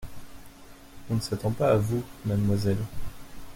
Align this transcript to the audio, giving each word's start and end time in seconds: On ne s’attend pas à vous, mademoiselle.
On 1.11 1.13
ne 1.13 1.19
s’attend 1.19 1.51
pas 1.51 1.73
à 1.73 1.77
vous, 1.77 2.03
mademoiselle. 2.25 2.83